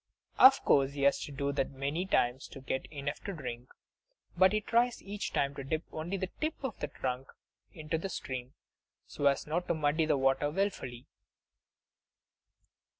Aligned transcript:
Of 0.39 0.65
course 0.65 0.93
he 0.93 1.03
has 1.03 1.19
to 1.25 1.31
do 1.31 1.51
that 1.51 1.69
many 1.69 2.07
times, 2.07 2.47
to 2.47 2.59
get 2.59 2.87
enough 2.87 3.19
to 3.25 3.33
drink. 3.33 3.69
But 4.35 4.51
he 4.51 4.59
tries 4.59 5.03
each 5.03 5.31
time 5.31 5.53
to 5.53 5.63
dip 5.63 5.83
only 5.91 6.17
the 6.17 6.31
tip 6.41 6.55
of 6.63 6.79
the 6.79 6.87
trunk 6.87 7.27
into 7.71 7.99
the 7.99 8.09
stream, 8.09 8.55
so 9.05 9.27
as 9.27 9.45
not 9.45 9.67
to 9.67 9.75
muddy 9.75 10.07
the 10.07 10.17
water 10.17 10.49
willfully! 10.49 11.05